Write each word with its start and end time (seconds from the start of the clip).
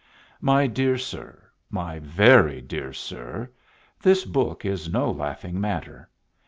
My 0.39 0.65
dear 0.65 0.97
Sir, 0.97 1.51
my 1.69 1.99
very 1.99 2.59
dear 2.59 2.91
Sir, 2.91 3.51
this 4.01 4.25
book 4.25 4.65
is 4.65 4.89
no 4.91 5.11
laughing 5.11 5.61
matter. 5.61 6.09